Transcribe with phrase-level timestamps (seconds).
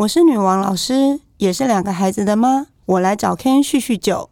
[0.00, 2.66] 我是女王老师，也是两个孩子的妈。
[2.84, 4.28] 我来找 Ken 叙叙旧。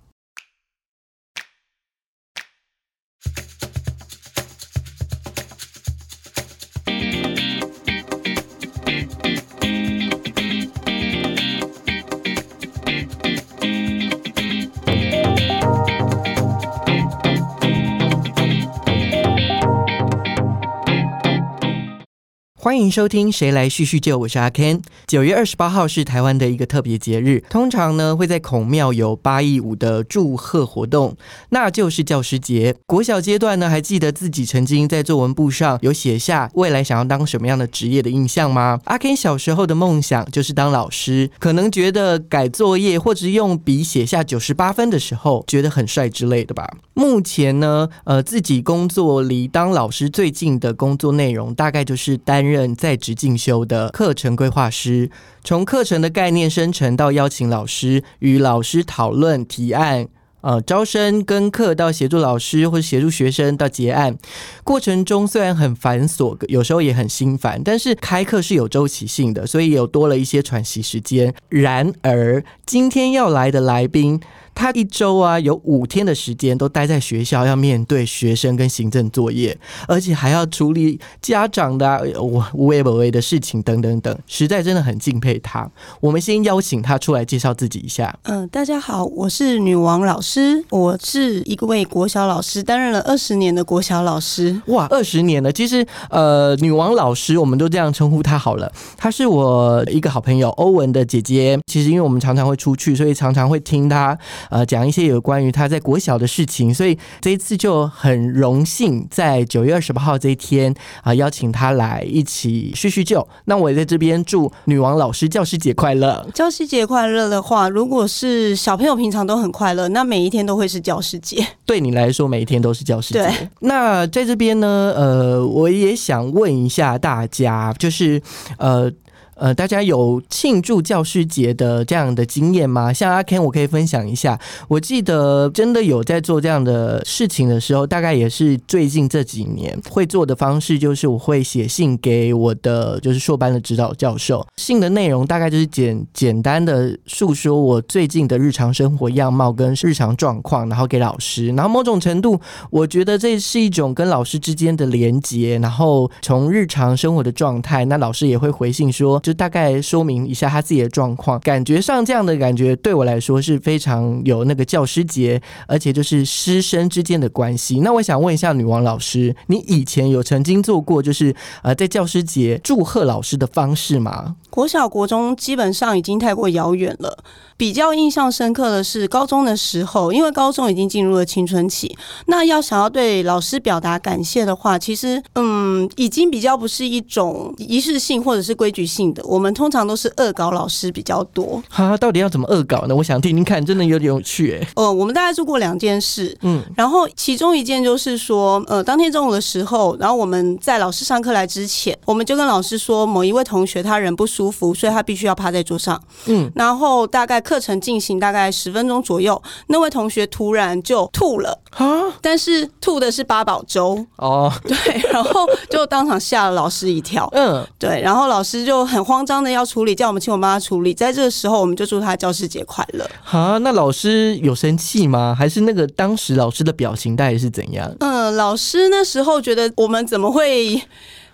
[22.65, 24.81] 欢迎收听《谁来叙叙旧》，我是阿 Ken。
[25.07, 31.15] 九月二十八号是台湾的一个特别节日，通常呢会在孔庙有八一五的祝贺活动，
[31.51, 32.75] 那就是教师节。
[32.87, 38.81] 国小阶段呢，还记得自己曾经在作文簿上有写下未来想要当什么样的职业的印象吗？
[38.85, 46.67] 阿 Ken 小时候的梦想就是当老师，可能觉得改作业或者用笔写下九十八分的时候，觉得很帅之类的吧。
[46.95, 52.54] 目前呢，呃，自己工作离当老师最近的工作内容，大概就是担任。
[52.55, 55.11] 任在职进修的课程规划师，
[55.43, 60.07] 从课程的概念生成到邀请老师与老师讨论提案，
[60.43, 64.17] 呃，招生跟课到协助老师或者协助学生到结案
[64.63, 71.35] 过程中，虽然很繁琐，有时候也很心烦，但是开课是有周期性的，所以有多了一些喘息时间。
[71.49, 74.21] 然而，今天要来的来宾。
[74.55, 79.57] 他一周啊有五天的时间都待在学校，要面对学生跟行政作业，
[79.89, 85.69] 而且还要处理家长的我无微不微的事情等等等，实在真的很敬佩他。
[86.01, 88.17] 我们先邀请他出来介绍自己一下。
[88.23, 94.61] 嗯，大家好，我是女王老师，我是一位国小老师，担任了二十年的国小老师。
[94.67, 95.53] 哇，二十年了！
[95.53, 98.71] 其实呃，女王老师我们都这样称呼她好了。
[98.97, 101.59] 她是我一个好朋友欧文的姐姐。
[101.67, 104.17] 其实因为我们常常会出去，所以常常会听她。
[104.51, 113.27] 呃，讲一些有关于他在国小的事情，所以这一次就很荣幸在九月二十八号这一天啊，邀请他来一起叙叙旧。
[113.47, 116.27] 那我也在这边祝女王老师教师节快乐。
[116.35, 121.47] 教师节快乐的话，如果是小朋友平常都很快乐，那每一天都会是教师节。
[121.65, 123.21] 对你来说，每一天都是教师节。
[123.21, 123.49] 对。
[123.61, 128.21] 那在这边呢，呃，我也想问一下大家，就是
[128.59, 128.91] 呃。
[129.37, 132.93] 呃，大家有庆祝教师节的这样的经验吗？
[132.93, 134.39] 像阿 Ken，我可以分享一下。
[134.69, 144.47] 我记得真的有在做这样的事情的时候，大概也是最近这几年会做的方式，就是我会写信给我的就是硕班的指导教授。
[144.57, 151.47] 信的内容大概就是简简单的诉说我最近的日常生活样貌跟日常状况，然后给老师。
[151.49, 152.41] 然后某种程度，
[152.71, 155.59] 我觉得这是一种跟老师之间的连接。
[155.61, 159.21] 然后从日常生活的状态，那老师也会回信说。
[159.25, 167.81] 就大概说明一下他自己的状况，感觉上这样的感觉对我来说是非常有那个教师节，而且就是师生之间的关系。
[167.81, 174.37] 那我想问一下女王老师，你以前有曾经做过就是呃在教师节祝贺老师的方式吗？
[174.51, 177.25] 国小国中基本上已经太过遥远了。
[177.57, 181.97] 比较印象深刻的是高中的时候，因为高中已经进入了青春期，
[182.27, 189.23] 那要想要对老师表达感谢的话，其实嗯，已经比较不是一种仪式性或者是规矩性的。
[189.25, 191.63] 我们通常都是恶搞老师比较多。
[191.71, 192.97] 哈，到底要怎么恶搞呢？
[192.97, 194.69] 我想听听看，真的有点有趣哎。
[194.75, 207.41] 呃，我们大概做过两件事，嗯，然后其中一件就是说，呃，当天中午的时候，然后我们在老师上课来之前，我们就跟老师说，某一位同学他人不舒服，所以他必须要趴在桌上，嗯，然后大概。
[207.45, 211.85] 课程进行大概十分钟左右，那位同学突然就吐了啊！
[212.23, 214.77] 但是吐的是八宝粥哦， 对，
[215.13, 217.29] 然后就当场吓了老师一跳。
[217.33, 220.95] 嗯，对，然后老师就很慌张的要处理，叫我们请我妈处理。
[220.95, 223.09] 在这个时候，我们就祝他教师节快乐。
[223.31, 225.37] 啊，那老师有生气吗？
[225.39, 227.95] 还是那个当时老师的表情大概是怎样？
[228.01, 230.83] 嗯，老师那时候觉得我们怎么会？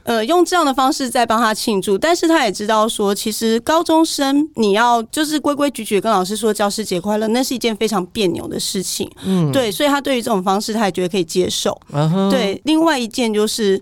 [0.02, 9.08] 呃，用这样的方式在帮他庆祝，但是他也知道说，其实高中生你要就是规规矩矩跟老师说教师节快乐，那是一件非常别扭的事情。
[9.24, 11.78] 嗯，对，所以他对于这种方式，他也觉得可以接受。
[12.30, 13.80] 对，另外一件就是。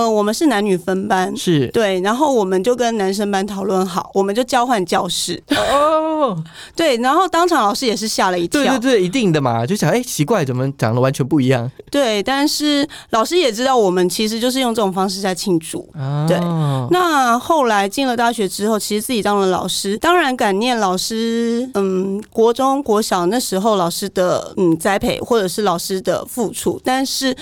[0.00, 5.42] 呃，我们是男女分班，是对，然后我们就跟男生班讨论好，我们就交换教室。
[5.50, 6.34] 哦，
[6.74, 11.70] 对，然后当场老师也是吓了一跳，对对对，一定的嘛，就想哎，奇怪，怎么长得完全不一样？
[11.90, 15.86] 对，但是老师也知道我们其实就是用这种方式在庆祝。
[16.26, 16.38] 对，
[16.90, 27.36] 那后来进了大学之后，其实自己当了老师，当然感念老师，嗯，国中国小那时候老师的嗯栽培，或者是老师的付出，但是。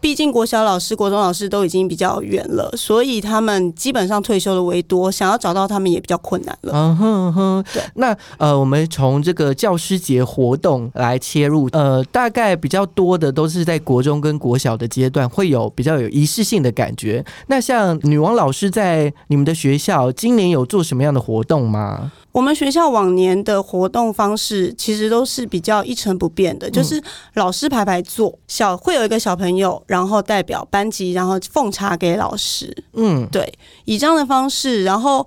[0.00, 6.72] 毕竟国小老师、国中老师都已经比较远了，所以他们基本上退休的为多，想要找到他们也比较困难了。
[6.74, 7.82] 嗯哼哼，对。
[7.94, 17.24] 那呃，我们从这个教师节活动来切入，呃，大概比较多的都是在国中跟国小的阶段会有比较有仪式性的感觉。
[17.48, 22.12] 那像女王老师在你们的学校今年有做什么样的活动吗？
[22.38, 27.02] 我们学校往年的活动方式其实都是比较一成不变的，就是
[27.34, 32.72] 老师排排坐，小会有一个小朋友，然后代表班级，然后奉茶给老师。
[32.92, 33.52] 嗯，对，
[33.86, 35.26] 以这样的方式，然后。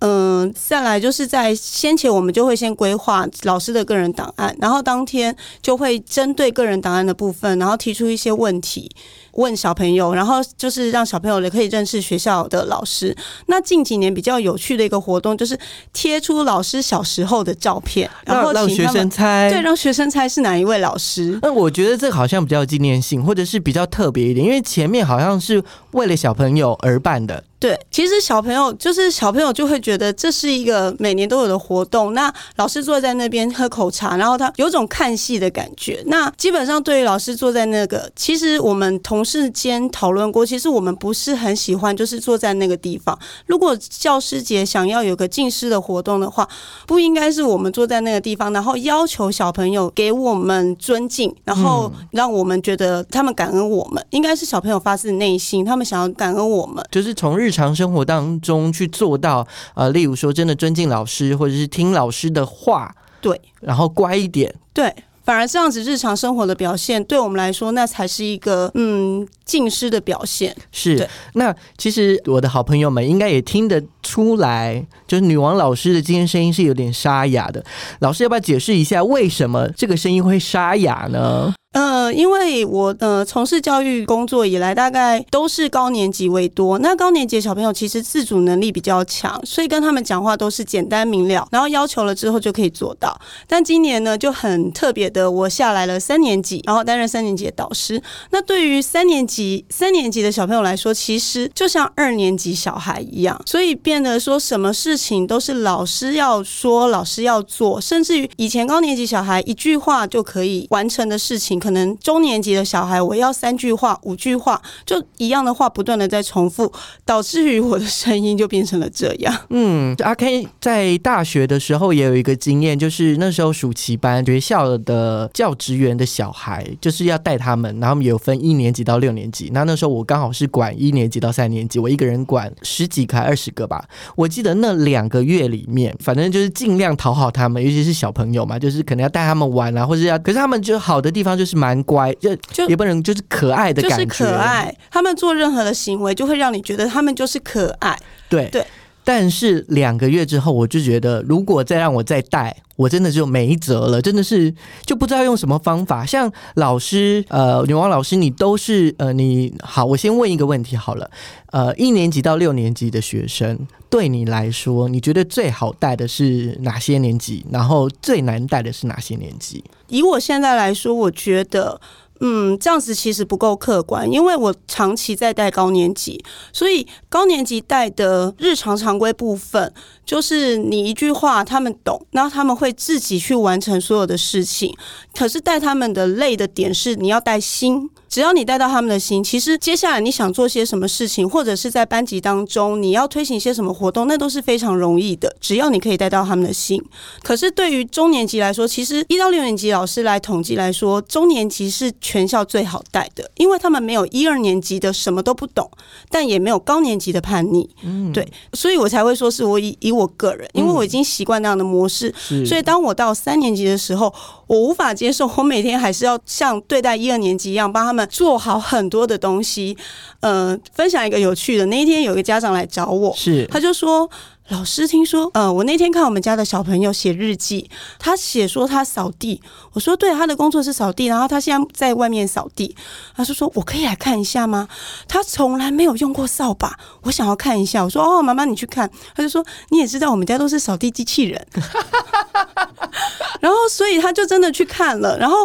[0.00, 8.94] 嗯，再来就是在先前，我们就会先规划老师的个人档案，然后当天就会针对个人档案的部分，然后提出一些问题
[9.36, 13.16] 问小朋友，然后就是让小朋友也可以认识学校的老师。
[13.46, 15.58] 那近几年比较有趣的一个活动，就是
[15.92, 21.38] 贴出老师小时候的照片，然后让学生猜，对，让学生猜是哪一位老师。
[21.42, 25.62] 那我觉得这好像比较纪念性，或者是比较特别一点，因为前面好像是
[25.92, 27.42] 为了小朋友而办的。
[27.58, 32.12] 对，其实小朋友就是小朋友就会觉得这是一个每年都有的活动。
[32.12, 36.02] 那老师坐在那边喝口茶，然后他有种看戏的感觉。
[36.06, 43.18] 那基本上对于老师坐在那个，其实我们同事间讨论过，其实我们不是很喜欢就是坐在那个地方。
[43.46, 46.48] 如果教师节想要有个敬师的活动的话，
[46.86, 54.06] 不应该是我们坐在那个地方，然后要求小朋友给我们尊敬，然后让我们觉得他们感恩我们。
[54.10, 57.46] 应该是小朋友发自内心，他们想要感恩我们，就是从日。
[57.46, 59.46] 日常生活当中去做到，
[59.76, 64.92] 呃，例如说真的尊敬老师，或者是听老师的话，对，然后乖一点，对，
[65.26, 70.56] 反而这样子日常生活的表现，对我们来说，那才是一个嗯近视的表现。
[70.70, 77.64] 是，那其实我的好朋友们应该也听得出来，就是女王老师的今天声音是有点沙哑的。
[77.98, 81.52] 老师要不要解释一下，为什么这个声音会沙哑呢？
[81.72, 86.78] 呃，因为我呃从事教育工作以来，大概都是高年级为多。
[86.78, 93.20] 那高年级小朋友其实自主能力比较强，所以跟他们讲话都是简单明了，然后要求了之后就可以做到。
[93.46, 98.02] 但今年呢就很特别的，我下来了三年级，然后担任三年级的导师。
[98.30, 111.58] 那对于三年级三年级的小朋友来说，其实就像二年级小孩一样，所以变变得说什么事情都是老师要说，老师要做，甚至于以前高年级小孩一句话就可以完成的事情。
[111.58, 116.70] 可能中年级的小孩，我要三句话、五句话，就一样的话不断的在重复，
[117.06, 119.34] 导致于我的声音就变成了这样。
[119.48, 129.48] 嗯，阿 K 在大学的时候也有一个经验，就是那时候暑期班学校的教职员的小孩，就是要带他们，然后有分一年级到六年级。
[129.54, 133.85] 那那时候我刚好是管一年级到三年级，我一个人管十几个还、二十个吧。
[134.14, 141.56] 我记得那两个月里面，反正就是尽量讨好他们，尤其是小朋友嘛，就是可能要带他们玩啊，或者要，可是他们就好的地方就是。
[141.56, 144.76] 蛮乖，就就也不能就是可爱的感觉，就是可爱。
[144.90, 147.98] 他们做任何的行为，就会让你觉得他们就是可爱。
[148.28, 148.62] 对对。
[149.06, 154.52] 但是两个月之后，我就觉得，如果再让我再带，我真的就没辙了，真的是
[154.84, 156.04] 就不知道用什么方法。
[156.04, 161.08] 像老师，呃，女王老师，你都是呃，你好，我先问一个问题好了，
[161.52, 163.56] 呃，一年级到六年级的学生，
[163.88, 167.46] 对你来说，你觉得最好带的是哪些年级？
[167.52, 169.62] 然后最难带的是哪些年级？
[169.86, 171.80] 以我现在来说，我觉得。
[172.20, 176.22] 嗯，这样子其实不够客观，因为我长期在带高年级，
[176.52, 179.72] 所以高年级带的日常常规部分，
[180.04, 184.76] 就是你一句话他们懂，然后他们会自己去完成所有的事情。
[185.14, 187.90] 可是带他们的累的点是，你要带心。
[188.16, 195.36] 只要你带到他们的心，其实接下来你想做些什么事情，或者是在班级当中你要推行一些什么活动，那都是非常容易的。
[195.38, 196.82] 只要你可以带到他们的心。
[197.22, 205.70] 可是对于中年级来说，其实一到六年级老师来统计来说，中年级是全校最好带的，因为他们没有一二年级的什么都不懂，
[206.08, 207.68] 但也没有高年级的叛逆。
[207.82, 212.14] 嗯，对，所以我才会说是我以以我个人，因为我已经习惯那样的模式，
[212.46, 214.10] 所以当我到三年级的时候，
[214.46, 218.05] 我无法接受，我每天还是要像对待一二年级一样帮他们。
[218.06, 219.76] 做好很多的东西，
[220.20, 221.66] 呃，分享一个有趣的。
[221.66, 224.08] 那一天有一个家长来找我，是他就说
[224.48, 229.42] ：“老师，听说，呃，我那天看我们家的小朋友写日记，他写说他扫地。
[229.72, 232.76] 我说对，他的工作是扫地，然后他现在在外面扫地。
[233.16, 234.68] 他就说：我可以来看一下吗？
[235.08, 237.82] 他从来没有用过扫把，我想要看一下。
[237.82, 238.90] 我说：哦，妈妈你去看。
[239.14, 241.44] 他就说：你也知道，我们家都是扫地机器人。
[243.40, 245.36] 然后，所以他就真的去看了，然后。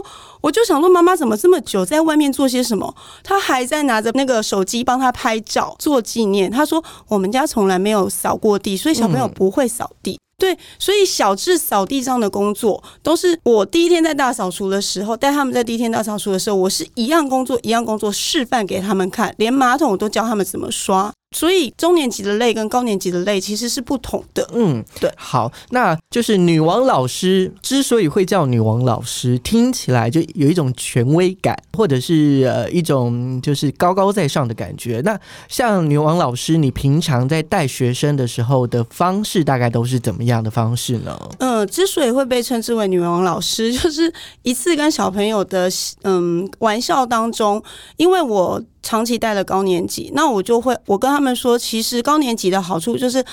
[0.41, 2.93] 我就想说，妈妈怎么这么久在外面做些什么？
[3.23, 6.49] 她还在拿着那个手机帮她拍照做纪念。
[6.51, 10.19] 她说，我们家从来没有扫过地，所以小朋友不会扫地。
[10.37, 21.13] 对，所以小智扫地上的工作，都是我第一天在大扫除的时候，带他们在第一天大扫除的时候，我是一样工作一样工作示范给他们看，连马桶都教他们怎么刷。
[21.35, 24.47] 所以中年级的累跟高年级的累其实是不同的。
[24.53, 25.11] 嗯，对。
[25.15, 35.01] 好，那就是女王老师之所以会叫女王老师，听起来就有一种权威感，或者是呃一种就是高高在上的感觉。
[35.05, 41.17] 那像女王老师，你平常在带学生的时候的方式，大概都是怎么样的方式呢？
[41.39, 45.69] 嗯，之所以会被称之为女王老师， 就是一次跟小朋友的
[46.03, 47.63] 嗯玩笑当中，
[47.95, 48.61] 因为我。
[48.83, 53.23] 长期带了高年级，那我就会我跟他们说，其实高年级的好处就是，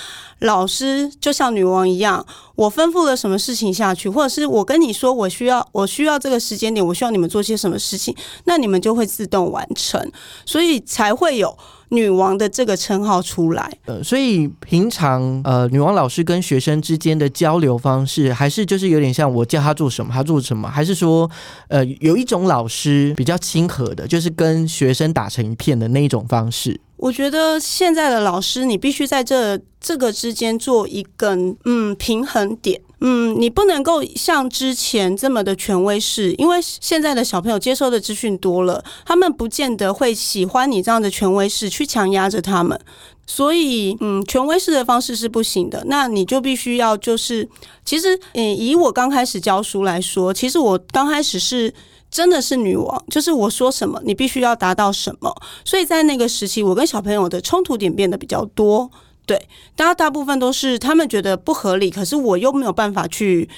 [0.41, 2.25] 老师就像女王一样，
[2.55, 8.15] 我吩咐了什么事情下去，或者是我跟你说我需要我需要这个时间点，我需要你们做些什么事情，
[8.45, 10.13] 那你们就会自动完成，
[10.45, 11.57] 所以才会有。
[11.91, 21.31] 女王的这个称号出来，呃，所以平常呃，女王老师跟学生之间的交流方式，还是就是有点像我叫他做什么，他做什么，还是说，
[21.69, 26.81] 呃，有一种老师比较亲和的，就是跟学生打成一片的那一种方式。
[26.97, 42.79] 我觉得现在的老师，你必须在这这个之间做一个嗯平衡点，嗯，你不能够像之前这么的权威式，因为现在的小朋友接收的资讯多了，他们不见得会喜欢你这样的权威式去强压着他们，
[43.27, 47.49] 所以嗯，权威式的方式是不行的，那你就必须要就是，
[47.85, 51.73] 其实嗯，以我刚开始教书来说，其实我刚开始是。
[52.11, 55.31] 真的是女王，就是我说什么，你必须要达到什么。
[55.63, 58.91] 所以在那个时期，我跟小朋友的冲突点变得比较多。
[59.29, 63.49] 对，大家大部分都是他们觉得不合理，可是我又没有办法去。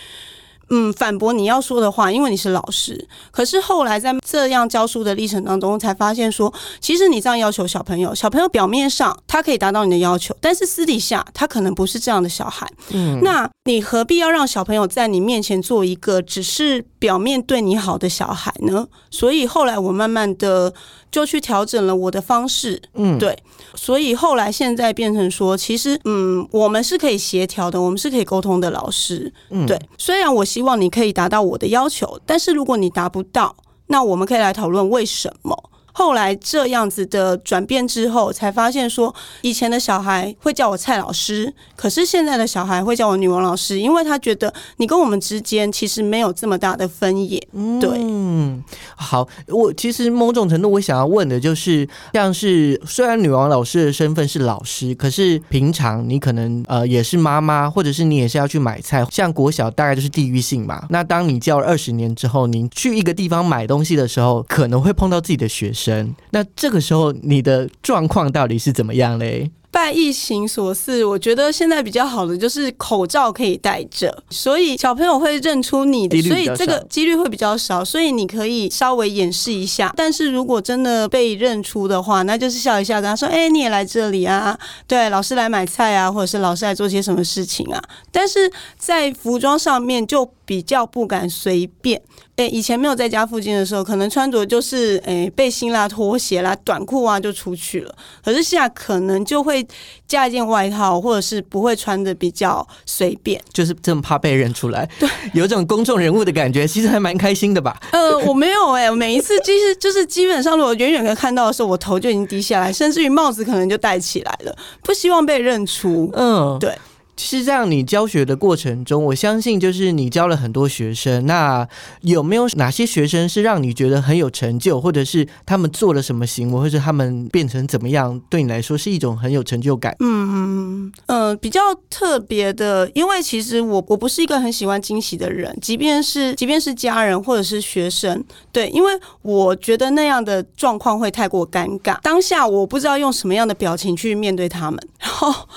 [0.70, 3.06] 嗯，反驳你要说的话，因为你是老师。
[3.30, 12.66] 可是后来在这样教书的历程当中，才发现说，其实你这样要求小朋友，小朋友表面上他可以达到你的要求，但是私底下他可能不是这样的小孩。
[12.90, 18.86] 嗯，那你何必要让小朋友在你面前做一个只是表面对你好的小孩呢？
[19.10, 20.72] 所以后来我慢慢的
[21.10, 22.80] 就去调整了我的方式。
[22.94, 23.36] 嗯，对。
[23.74, 29.32] 所以后来现在变成说，其实嗯，我们是可以协调的，我们是可以沟通的老师。
[29.50, 29.78] 嗯，对。
[29.96, 35.69] 虽然我希希望你可以达到我的要求，但是如果你达不到，那我们可以来讨论为什么。
[36.00, 47.38] 后来这样子的转变之后，才发现说，以前的小孩会叫我蔡老师，可是现在的小孩会叫我女王老师，因为他觉得你跟我们之间其实没有这么大的分野。
[47.78, 48.64] 对，嗯，
[48.96, 60.86] 好，我其实某种程度我想要问的就是，像是虽然女王老师的身份是老师，可是平常你可能呃也是妈妈，或者是你也是要去买菜，像国小大概就是地域性嘛。
[60.88, 65.89] 那当你教了二十年之后，你去一个地方买东西的时候，可能会碰到自己的学生。
[66.30, 69.50] 那这个时候你的状况到底是怎么样嘞？
[69.72, 79.94] 拜疫情所赐，我觉得现在比较好的就是口罩可以戴着，所以小朋友会认出你的，所以这个几率会比较少，所以你可以稍微掩饰一下。
[79.96, 84.58] 但是如果真的被认出的话，那就是笑一笑，跟他说：“哎，你也来这里啊？
[84.88, 87.80] 对，老师来买菜啊，或者是老师来做些什么事情啊？”
[88.10, 92.02] 但是在服装上面就比较不敢随便。
[92.40, 97.94] 诶，以前没有在家附近的时候，可能穿着就是诶背心啦、拖鞋啦、短裤啊就出去了。
[98.24, 99.66] 可是现在可能就会
[100.08, 104.88] 加一件外套，或者是不会穿的比较随便，就是这么怕被认出来。
[104.98, 107.78] 对，有种公众人物的感觉，其实还蛮开心的吧？
[107.92, 116.10] 呃，我没有诶，每一次其实就是基本上，如果远远的看到的时候，我头就已经低下来，甚至于帽子可能就戴起来了，不希望被认出。
[116.14, 116.72] 嗯，对。
[117.20, 121.26] 是这样，你教学的过程中，我相信就是你教了很多学生。
[121.26, 121.68] 那
[122.00, 129.94] 有没有哪些学生是让你觉得很有成就，或者是他们做了什么行为，或者他们变成怎么样，对你来说是一种很有成就感？
[130.00, 145.48] 嗯嗯比较特别的，因为其实我我不是一个很喜欢惊喜的人，即便是即便是家人或者是学生，对，因为我觉得那样的状况会太过尴尬，当下我不知道用什么样的表情去面对他们，然后。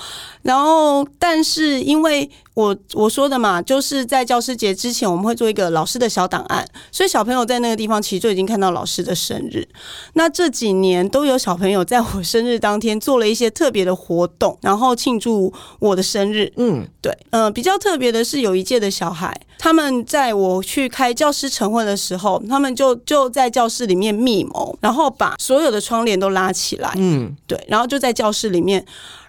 [0.44, 9.66] 然后，但是因为我我说的嘛，就是在教师节之前，我们会做一个老师的小档案，所以小朋友在那个地方其实就已经看到老师的生日。
[10.12, 16.52] 那这几年都有小朋友在我生日当天做了一些特别的活动，然后庆祝我的生日。
[16.56, 26.92] 嗯，对，嗯，比较特别的是有一届的小孩，他们在我去开教师晨会的时候，他们就就在教室里面密谋，然后把所有的窗帘都拉起来。
[26.96, 28.84] 嗯，对，然后就在教室里面。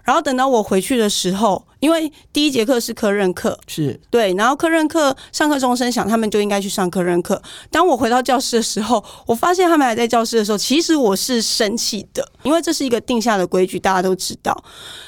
[0.05, 7.41] 然后等到我回去的时候，因为第一节课是科任课，是对，然后科任课上课钟声响，他们就应该去上科任课。
[7.71, 14.63] 当我回到教室的时候，我发现他们还在教室的时候，其实我是生气的，因为这是一个定下的规矩，大家都知道。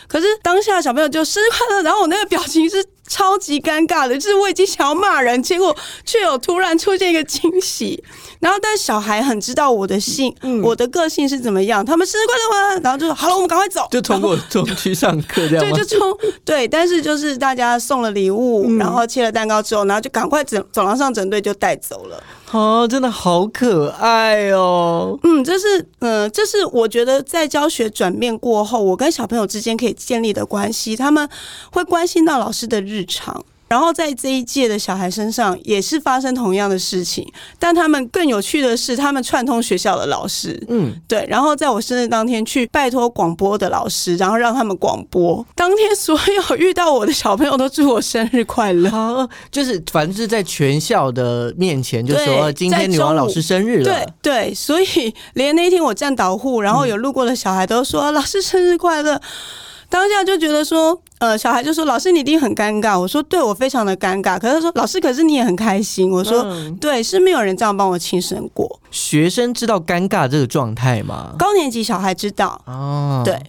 [0.08, 5.76] 可是当下小朋友就生日快乐，然后我那个表情是超级尴尬的，就是我已经想要骂人，结果
[6.06, 8.04] 却有突然出现一个惊喜。
[8.40, 11.86] 然后，但小孩很知道我的性，我的个性是怎么样。
[11.86, 12.82] 他们生日快乐吗？
[12.84, 16.68] 然后就说好了，我们赶快走，就通过中 去上课这样对，就冲对。
[16.68, 22.22] 但是就是大家送了礼物，然后切了蛋糕之后，然后就赶快整走廊上整队就带走了。
[22.52, 25.18] 哦，真的好可爱哦。
[25.24, 30.96] 嗯，这是嗯，这是我觉得在教学转变过后，我跟小朋友之间可以建立的关系。
[30.96, 31.28] 他们
[31.72, 33.44] 会关心到老师的日常。
[33.68, 37.28] 然后在这一届的小孩身上也是发生同样的事情，
[37.60, 41.26] 但他们更有趣的是，他们串通学校的老师，嗯，对。
[41.28, 45.46] 然后在我生日当天去拜托广播的老师，然后让他们广播。
[45.56, 46.18] 当天所
[46.50, 54.54] 有遇到我的小朋友都祝我生日快乐，就是反正是在全校的面前就说今天女王老师生日了，对对。
[54.54, 59.22] 所以连那天我站导护，然后有路过的小孩都说老师生日快乐。
[59.90, 66.46] 当下就觉得说，呃，小孩就说：“老师，你一定很尴尬。”我说：“对，我非常的尴尬。”可是说：“老师，可是你也很开心。”我说
[66.82, 71.34] ：“对，是没有人这样帮我庆生过。”学生知道尴尬这个状态吗？
[71.40, 73.42] 高年级小孩知道哦，对。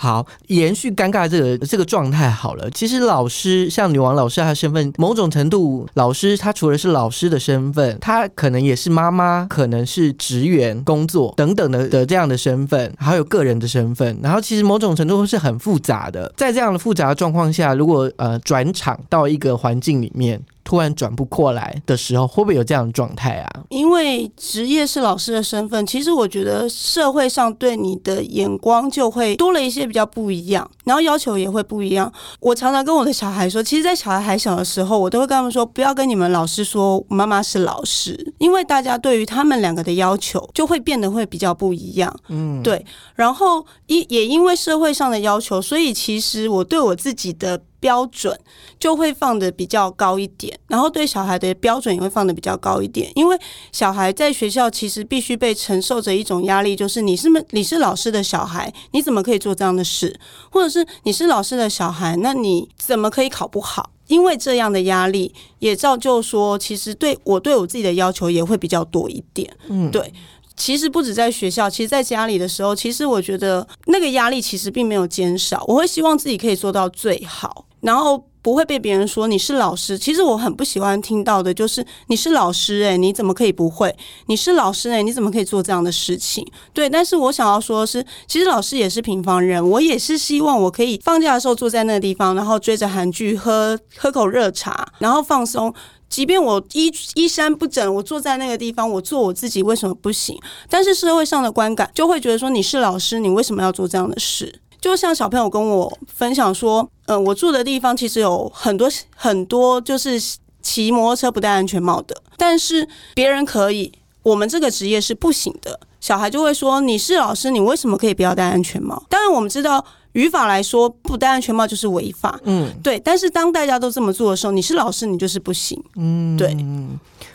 [0.00, 2.70] 好，延续尴尬这个这个状态好了。
[2.70, 14.16] 其实老师像女王老师，她的身份某种程度，老师她除了是老师的身份，她可能也是妈妈，可能是职员工作等等的的这样的身份，还有个人的身份。
[14.22, 16.32] 然后其实某种程度是很复杂的。
[16.36, 20.40] 在这样的复杂的状况下，如果呃转场到一个环境里面。
[20.68, 23.48] 突然转不过来的时候，会不会有这样的状态啊？
[23.70, 32.12] 因为职业是老师的身份，其实我觉得社会上对你的眼光就会多了一些比较不一样，然后要求也会不一样。
[32.40, 42.14] 我常常跟我的小孩说，其实，在小孩还小的时候，我都会跟他们说，不要跟你们老师说妈妈是老师，因为大家对于他们两个的要求就会变得会比较不一样。
[42.28, 42.84] 嗯，对。
[43.14, 47.58] 然后因也因为社会上的要求，所以其实我对我自己的。
[47.80, 48.38] 标准
[48.78, 53.38] 就会放的比较高一点，然后对小孩的标准也会放的比较高一点，因为
[53.72, 60.18] 小孩在学校其实必须被承受着一种压力，就是你是你是老师的小孩，你怎么可以做这样的事？
[60.50, 63.90] 或者是你是老师的小孩，那你怎么可以考不好？
[64.06, 69.54] 因为这样的压力也造就说，其实对我对我自己的要求也会比较多一点。
[69.68, 70.12] 嗯，对。
[70.56, 75.62] 其实不止在学校，其实在家里的时候，其实我觉得那个压力其实并没有减少。
[75.68, 77.66] 我会希望自己可以做到最好。
[77.80, 83.94] 然后不会被别人说你是老师，其实我很不喜欢听到的就是你是老师诶，你怎么可以不会？
[84.26, 86.46] 你是老师诶，你怎么可以做这样的事情？
[86.72, 95.74] 对，但是我想要说的是，其实老师也是平凡人，我也是希望我可以放假的时候坐在那个地方，然后追着韩剧，喝喝口热茶，然后放松。
[96.08, 100.34] 即便我衣衣衫不整，我坐在那个地方，我做我自己，为什么不行？
[100.70, 104.60] 但是社会上的观感就会觉得说你是老师，你为什么要做这样的事？
[104.80, 110.20] 就像小朋友跟我分享说，嗯，我住的地方其实有很多很多就是
[110.62, 115.80] 骑摩托车不戴安全帽的，但是别人可以，我们这个职业是不行的。
[116.00, 119.02] 小孩就会说，你是老师，你为什么可以不要戴安全帽？
[119.08, 119.84] 当然我们知道。
[120.12, 122.40] 语法来说，不戴安全帽就是违法。
[122.44, 122.98] 嗯，对。
[122.98, 125.80] 但是当大家都这么做的时候，你是老师，你就是不行。
[125.96, 126.56] 嗯，对。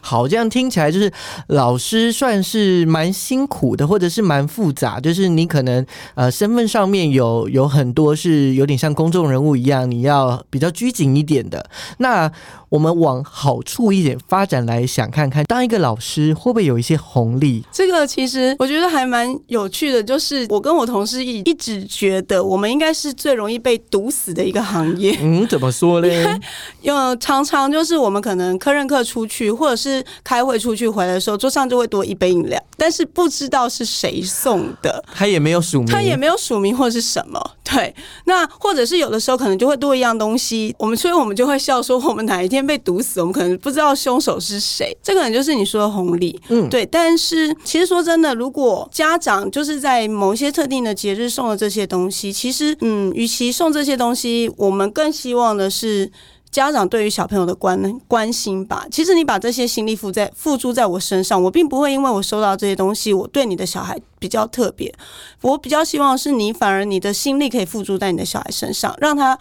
[0.03, 1.11] 好，这样听起来就是
[1.47, 4.99] 老师算是蛮辛苦的，或者是蛮复杂。
[4.99, 5.83] 就是你可能
[6.15, 11.65] 呃身份上面有有很多是有点像公众人物一样，你要比较拘谨一点的。
[11.99, 12.29] 那
[12.69, 17.63] 我们往好处一点发展来想，看看当一个老师会不会有一些红利？
[17.71, 25.15] 这个其实我觉得还蛮有趣的，就是我跟我同事一一直觉得，我们应该是最容易被毒死的一个行业。
[25.21, 26.25] 嗯，怎么说嘞？
[26.81, 29.92] 因为常常就是我们可能客任课出去，或者是
[30.23, 37.39] 开会出去回来的时候，桌上就会多一杯饮料，但是不知道是谁送的，他也没有署名，他也没有署名或者是什么。
[37.63, 37.93] 对，
[38.25, 42.63] 那或者是有的时候可能就会多一样东西，我们所以我们就会笑说，我们哪一天。
[42.63, 46.85] 被毒死，我们可能不知道凶手是谁，这可能就是你说的红利，嗯，对。
[46.85, 56.09] 但是其实说真的，如果家长就是在某一些特定的节日送了这些东西，其实，嗯，与其送这些东西，我们更希望的是
[56.53, 58.85] 家长对于小朋友的关关心吧。
[58.89, 64.93] 其实你把这些心力付在付诸在我身上，我并不会因为我收到这些东西，我对你的小孩比较特别。
[65.41, 69.37] 我比较希望是你反而你的心力可以付诸在你的小孩身上，让他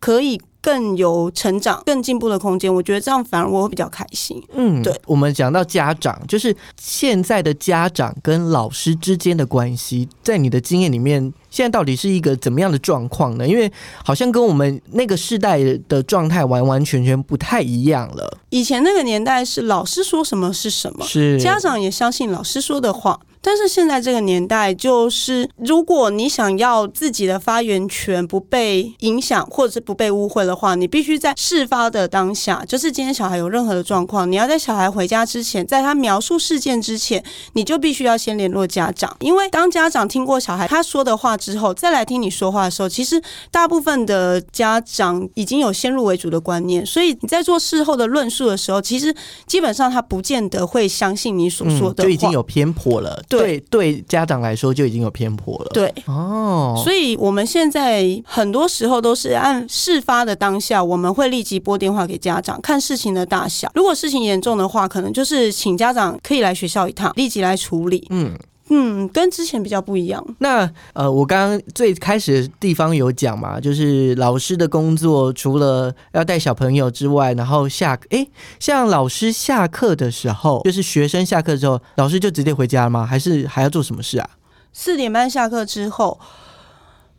[0.00, 0.40] 可以。
[0.60, 4.42] 更有成长、更进步的空间，我觉得这样反而我会比较开心。
[4.52, 4.94] 嗯，对。
[5.06, 13.46] 我们讲到家长，就是现在的家长跟老师之间的关系，在你的经验里面，现在到底是一个怎么样的状况呢？
[13.46, 13.70] 因为
[14.04, 18.38] 好像跟我们那个世代的状态完完全全不太一样了。
[18.50, 23.20] 以前那个年代是老师说什么是什么，是家长也相信老师说的话。
[23.40, 37.22] 但是现在这个年代，就是如果你想要自己的发言权不被影响，或者是不被误会的话，你必须在事发的当下，就是今天小孩有任何的状况，你要在小孩回家之前，在他描述事件之前，
[37.52, 49.14] 你就必须要先联络家长，因为当家长听过小孩他说的话之后，再来听你说话的时候，其实大部分的家长已经有先入为主的观念，所以你在做事后的论述的时候，其实
[49.46, 53.22] 基本上他不见得会相信你所说的，就已经有偏颇了。
[53.28, 55.70] 对对，家长来说就已经有偏颇了。
[55.72, 63.70] 对哦，所以我们现在很多时候都是按事发的当下，我们会立即拨电话给家长，看事情的大小。
[63.74, 68.06] 如果事情严重的话，可能就是请家长可以来学校一趟，立即来处理。
[68.10, 68.32] 嗯。
[68.70, 70.24] 嗯，跟之前比较不一样。
[70.38, 78.26] 那呃，我刚刚最开始的地方有讲嘛，就是老师的工作除了要带小朋友之外，然后下哎，
[78.60, 83.06] 像老师下课的时候，就是学生下课之后，老师就直接回家了吗？
[83.06, 84.28] 还是还要做什么事啊？
[84.72, 86.20] 四点半下课之后，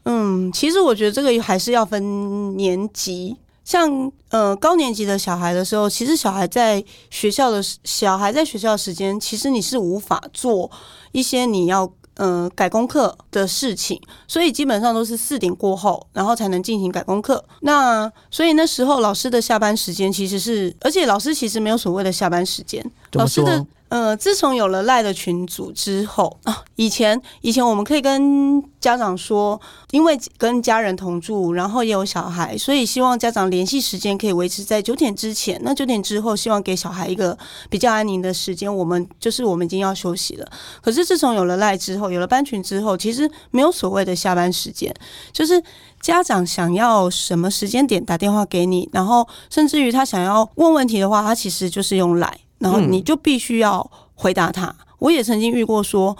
[0.03, 3.37] 嗯，其实我觉得这个还是要分年级。
[3.69, 10.71] 像呃高年级的小孩的时候，其实小孩在学校的小孩在学校的时间，其实你是无法做
[11.11, 17.45] 一些你要呃改功课的事情，所以基本上都是四点过后，然后才能进行改功课。
[17.61, 23.63] 那所以那时候老师的下班时间其实是，而且老师其实没有所谓的下班时间，老师的。
[23.89, 35.59] 呃，自从有了赖的群组之后啊，以前以前我们可以跟家长说，因为跟家人同住，然后也有小孩，所以希望家长联系时间可以维持在九点之前。
[35.63, 37.35] 那九点之后，希望给小孩一个
[37.67, 38.73] 比较安宁的时间。
[38.73, 40.47] 我们就是我们已经要休息了。
[40.81, 44.93] 可是自从有了赖之后，有了班群之后，其实没有所谓的下班时间，
[45.33, 45.61] 就是
[45.99, 52.31] 家长想要什么时间点打电话给你，然后甚至于他想要问问题的话，他其实就是用赖。
[52.59, 54.75] 然后你就必须要回答他。
[54.99, 56.15] 我也曾经遇过说，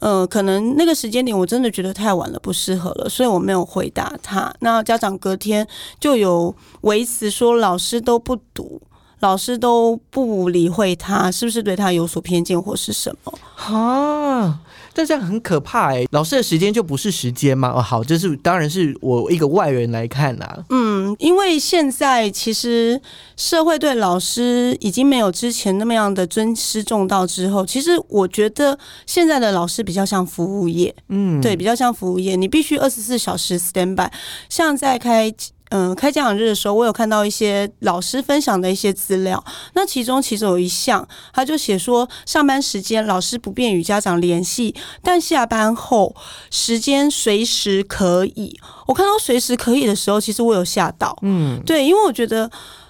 [0.00, 4.52] 呃，可能那个时间点我真的觉得太晚了，不适合了，所以我没有回答他。
[4.58, 5.66] 那家长隔天
[6.00, 8.82] 就有维持说，老师都不读，
[9.24, 13.32] 老师都不理会他，是不是对他有所偏见或是什么？
[13.56, 14.60] 啊。
[14.96, 17.72] 但这样很可怕哎，老师的时间就不是时间吗？
[17.74, 20.64] 哦，好，这是当然是我一个外人来看啦。
[20.68, 23.00] 嗯，因为现在其实
[23.36, 34.08] 社会对老师已经没有之前那么样的尊师重道之后，其实我觉得现在的老师比较像服务业，嗯，对，比较像服务业，你必须二十四小时 stand by，
[34.48, 35.34] 像在开。
[35.74, 39.42] 嗯，开家长日的时候，我有看到一些老师分享的一些资料。
[39.72, 46.14] 那其中其实有一项，他就写说，上班时间老师不便与家长联系，但下班后
[46.48, 48.56] 时间随时可以。
[48.86, 51.18] 我看到随时可以的时候，其实我有吓到。
[51.22, 52.48] 嗯，对，因为我觉得。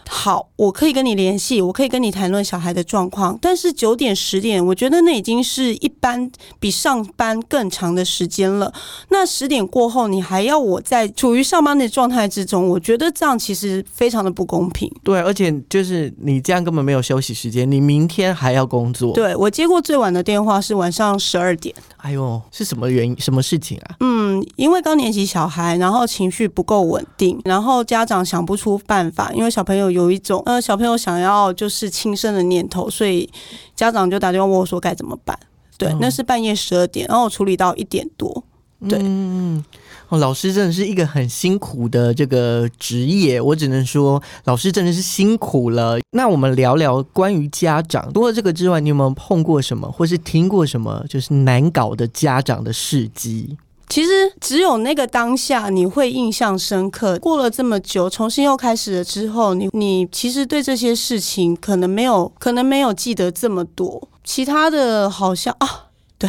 [0.08, 3.38] 好，我可以跟你联系，我可以跟你谈论小孩的状况。
[3.40, 8.72] 但是九点十点，我觉得那已经是一般比上班更长的时间了。
[9.08, 14.90] 那十点过后，你还要我在处于上班的状态之中，我觉得这样其实非常的不公平。
[15.02, 19.12] 对，而且就是你这样根本没有休息时间，你明天还要工作。
[19.14, 21.74] 对我接过最晚的电话是晚上十二点。
[21.96, 23.18] 哎呦，是什么原因？
[23.18, 23.96] 什么事情啊？
[24.00, 33.30] 嗯，因为高年级小孩，然后情绪不够稳定，然后家长想不出办法，因为小朋友有一种呃，小朋友想要就是轻生的念头，所以
[33.74, 35.38] 家长就打电话问我说该怎么办。
[35.78, 38.44] 对，那是半夜十二点，然后我处理到一点多。
[38.88, 39.00] 对。
[40.10, 45.98] 老师真的是一个很辛苦的这个职业，我只能说，老师真的是辛苦了。
[46.12, 53.56] 那我们聊聊关于家长，除了这个之外，你有没有碰过什么，或是听过什么，就是难搞的家长的事迹？
[53.94, 57.16] 其实只有那个当下你会印象深刻。
[57.20, 64.08] 过了这么久，重新又开始了之后，你你其实对这些事情可能没有，可能没有记得这么多。
[64.24, 65.84] 其他的好像啊，
[66.18, 66.28] 对。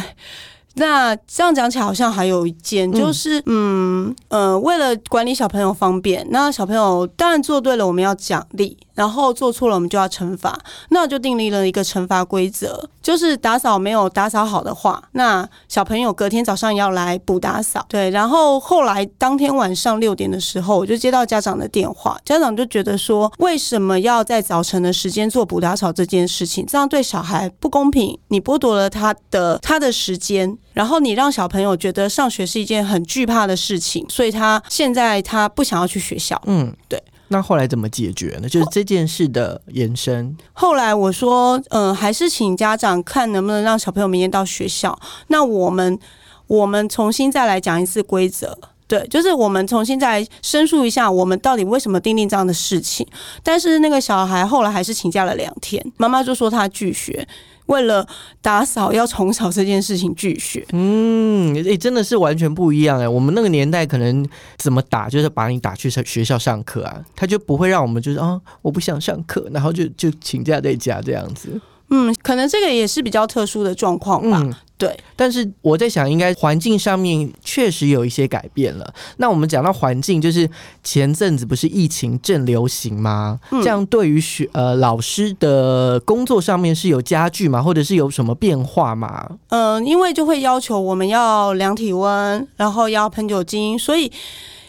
[0.74, 8.78] 那这样讲起来，好像还有一件，就是，嗯，呃，为了管理小朋友方便，那小朋友当然做对了，我们要奖励。
[8.96, 17.86] 然后做错了，我们就要惩罚，那就订立了一个惩罚规则，就是打扫没有打扫好的话，那小朋友隔天早上要来补打扫。
[17.88, 26.64] 对，然后后来当天晚上六点的时候，我就接到家长的电话，家长就觉得说，为什么要在早晨的时间做补打扫这件事情？
[26.66, 36.40] 这样对小孩不公平，你剥夺了他的他的时间，然后你让小朋友觉得上学是一件很惧怕的事情，所以他现在他不想要去学校。
[36.46, 37.02] 嗯，对。
[37.28, 38.48] 那后来怎么解决呢？
[38.48, 40.36] 就是这件事的延伸。
[40.52, 44.98] 后来我说，嗯，还是请家长看能不能让小朋友明天到学校。
[45.28, 45.98] 那我们
[46.46, 53.06] 我们重新再来讲一次规则，对，就是我们重新再申诉一下，我们到底为什么订定这样的事情。
[53.42, 57.26] 但是那个小孩后来还是请假了两天，妈妈就说他拒学。
[57.66, 58.06] 为了
[58.40, 60.66] 打扫要重扫这件事情拒学。
[60.72, 63.08] 嗯，诶，真的是完全不一样哎。
[63.08, 64.26] 我们那个年代可能
[64.56, 71.60] 怎么打，就是把你打去上学校上课啊，他就不会让我们就是啊，我不想上课，然后就就请假在家这样子。
[71.90, 74.44] 嗯，可能这个也是比较特殊的状况吧。
[74.78, 78.94] 对，但是我在想，应该环境上面确实有一些改变了。
[79.16, 80.48] 那我们讲到环境，就是
[80.84, 83.40] 前阵子不是疫情正流行吗？
[83.62, 87.62] 这样对于学呃老师的工作上面是有加剧吗？
[87.62, 89.38] 或者是有什么变化吗？
[89.48, 94.12] 嗯，因为就会要求我们要量体温，然后要喷酒精，所以。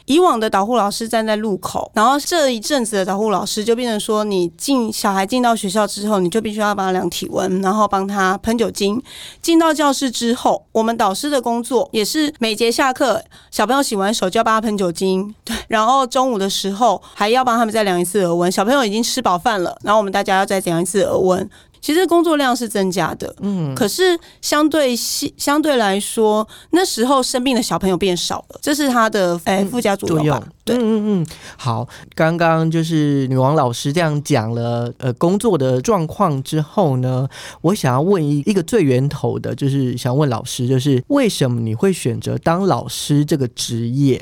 [0.08, 9.02] 以往的导护老师站在路口，然后这一阵子的导护老师就变成说，你进小孩进到学校之后，你就必须要帮他量体温，然后帮他喷酒精。
[9.42, 18.50] 进到教室之后，我们导师的工作也是每节下课，小朋友洗完手就要帮他喷酒精， 对，然后中午的时候还要帮他们再量一次额温。
[18.50, 21.50] 小朋友已经吃饱饭了，然后我们大家要再量一次额温。
[21.88, 30.44] 其实工作量是增加的，嗯，可是相对相相对来说，那时候生病的小朋友变少了，这是它的哎附加作用。
[30.66, 31.28] 对，嗯嗯嗯。
[31.56, 37.26] 好，刚刚就是女王老师这样讲了，呃，工作的状况之后呢，
[37.62, 44.22] 我想要问一一个最源头的，就是想问老师，就是为什么你会选择当老师这个职业？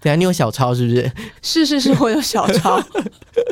[0.00, 1.12] 等下，你有小抄是不是？
[1.42, 2.80] 是是是，我有小抄。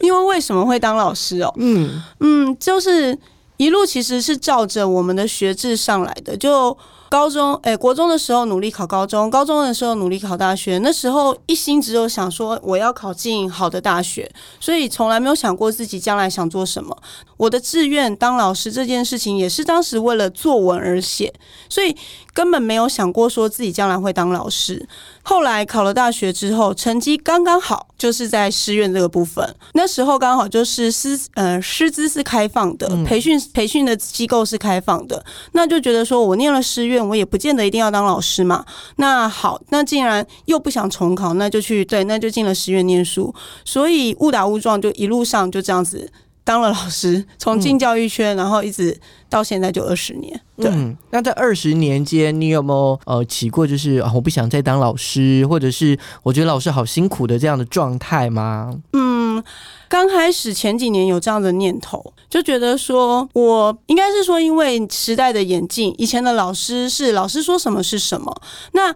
[0.00, 1.52] 因为为什么会当老师哦？
[1.56, 3.18] 嗯嗯，就是
[3.56, 6.36] 一路其实是照着我们的学制上来的。
[6.36, 6.76] 就
[7.08, 10.78] 高中，哎，国中的时候努力考高中，高中的时候努力考大学。
[10.78, 16.96] 那时候一心只有想说我要考进好的大学，所以从来没有想过自己将来想做什么。
[17.36, 21.32] 我的志愿当老师这件事情，也是当时为了作文而写，
[21.68, 21.96] 所以
[22.36, 24.86] 根本没有想过说自己将来会当老师。
[25.22, 29.56] 后来考了大学之后，成绩刚刚好，就是在师院这个部分。
[29.72, 38.66] 那时候刚好就是师呃师资是开放的，培训培训的机构是开放的，那就觉得说我念了师院，我也不见得一定要当老师嘛。
[38.96, 43.34] 那好，那既然又不想重考，那就去对，那就进了师院念书。
[43.64, 46.12] 所以误打误撞，就一路上就这样子。
[46.46, 48.96] 当了老师，从进教育圈，然后一直
[49.28, 50.40] 到现在就二十年。
[50.56, 50.70] 对，
[51.10, 58.72] 那在二十年间，你有没有呃起过就是啊我不想再当老师，或者是我觉得老师好辛苦的这样的状态吗？
[58.92, 59.42] 嗯，
[59.88, 68.94] 刚开始前几年有这样的念头，就觉得说我应该是说，因为时代的演进，以前的老师是老师说什么是什么，那。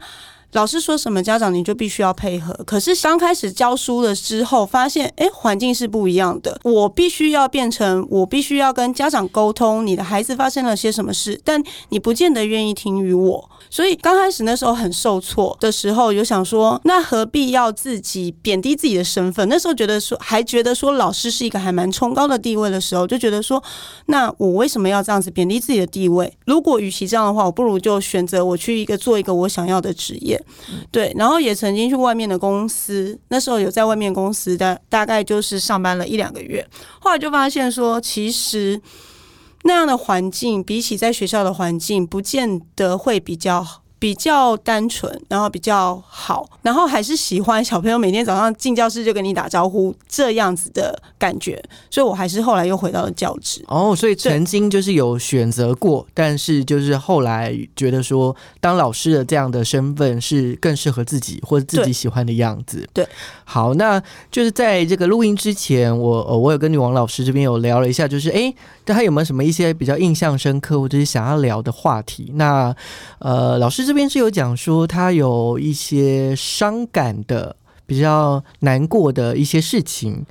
[0.53, 2.53] 老师说什么，家长你就必须要配合。
[2.67, 6.59] 可是刚开始教书了之后，发现哎，环境是不一样的。
[6.65, 13.51] 我必须要变成，我必须要跟家长沟通，你的孩子发生了些什么事，但你不见得愿意听于我。
[13.69, 19.49] 所以刚开始那时候很受挫的时候，有想说，那何必要自己贬低自己的身份？
[19.49, 23.63] 那时候觉得说，还觉得说老师是一个还蛮崇高的地位的时候，就觉得说，
[24.07, 26.37] 那我为什么要这样子贬低自己的地位？
[26.45, 30.40] 如果与其这样的话，我不如就选择我去一个做一个我想要的职业。
[30.91, 36.67] 对，然后也曾经去外面的公司，那时候有在外面公司的，大概就是上班了一两个月，
[37.01, 38.81] 后来就发现说，其实
[39.65, 43.83] 那样的环境比起在学校的环境，不见得会比较好。
[44.01, 53.63] 比较单纯，然后比较好，然后还是喜欢小朋友每天早上进教室就跟你打招呼这样子的感觉，所以我还是后来又回到了教职。
[53.69, 62.89] 哦，所以曾经就是有选择过，但是就是后来觉得说当老师的这样的身份是更适合自己或者自己喜欢的样子。
[62.95, 63.07] 对，
[63.45, 68.51] 好，那就是在这个录音之前，我我有跟女王老师这边有聊了一下，就是哎，
[68.87, 72.33] 他有没有什么一些比较印象深刻或者是想要聊的话题？
[72.37, 72.75] 那
[73.19, 73.90] 呃，老师。
[73.91, 80.25] 这边是有讲说他有一些伤感的、比较难过的一些事情，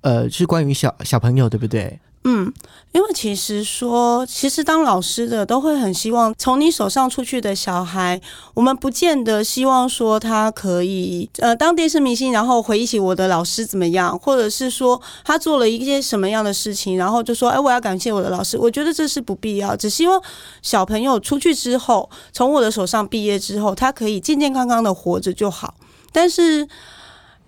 [0.00, 2.00] 呃，是关于小小朋友，对不对？
[2.26, 2.50] 嗯，
[2.92, 8.18] 因为其实说，其实当老师的都会很希望从你手上出去的小孩，
[8.54, 18.56] 我们不见得希望说他可以呃当电视明星，然后回忆起我的老师怎么样，或者是说他做了一些什么样的事情，然后就说哎我要感谢我的老师。
[18.56, 20.18] 我觉得这是不必要，只希望
[20.62, 25.74] 小朋友出去之后，从我的手上毕业之后，他可以健健康康的活着就好。
[26.10, 26.66] 但是。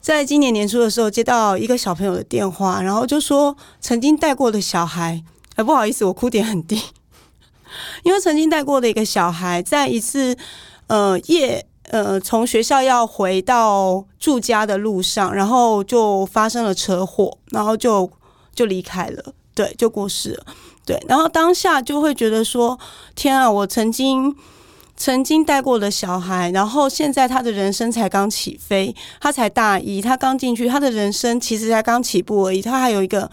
[0.07, 5.25] 在今年年初的时候，接到一个小朋友的电话，然后就说曾经带过的小孩，
[5.57, 6.81] 哎，不好意思，我哭点很低，
[8.05, 10.39] 因为曾经带过的一个小孩，在一次
[10.87, 18.09] 呃夜呃从学校要回到住家的路上，然后就发生了车祸，然后就
[18.55, 20.47] 就离开了，对，就过世了，
[20.85, 22.79] 对，然后当下就会觉得说，
[23.17, 24.37] 天啊，我曾经。
[24.97, 33.31] 曾经带过的小孩，然后现在他的人生才刚起飞，他才大一，他刚进去，他的人生其实才刚起步而已，他还有一个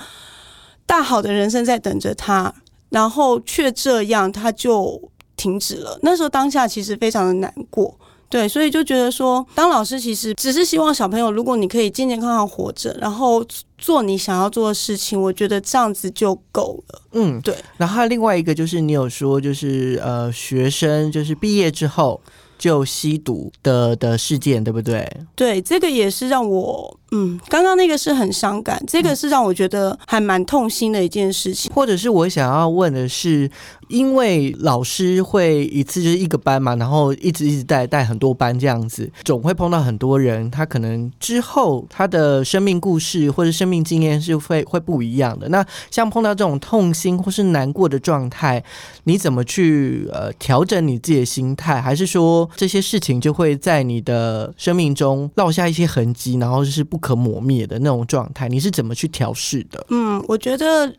[0.86, 2.54] 大好的人生在等着他，
[2.90, 5.02] 然后却这样，他就
[5.36, 5.98] 停止了。
[6.02, 7.98] 那时候当下其实非常的难过。
[8.34, 13.46] 对，所以就觉得说，当老师其实只是希望小朋友，如果你可以健健康康活着，然后
[13.78, 17.02] 做你想要做的事情，我觉得这样子就够了。
[17.12, 17.56] 嗯，对。
[17.78, 22.20] 然后另外一个就是你有说，就是呃，学生就是毕业之后。
[22.60, 25.06] 就吸毒的的事件，对不对？
[25.36, 31.70] 对，这个也是让我，嗯，刚刚那个是很伤感，这个是让我觉得还蛮痛心的一件事情。
[31.74, 33.52] 或者是我想要问的是。
[33.88, 45.50] 因为老师会一次就是一个班嘛，然后一直一直带带很多班这样子，总会碰到很多人，他可能之后他的生命故事或者生命经验是会会不一样的。
[45.50, 48.64] 那像碰到这种痛心或是难过的状态，
[49.04, 51.82] 你怎么去呃调整你自己的心态？
[51.82, 58.48] 还是说这些事情就会在你的生命中落下一些痕迹，然后是不可磨灭的那种状态？
[58.48, 59.86] 你是怎么去调试的？
[59.90, 60.94] 嗯，我觉得。